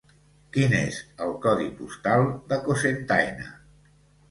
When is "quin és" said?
0.55-0.97